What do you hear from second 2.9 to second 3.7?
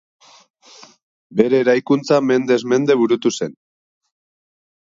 burutu zen.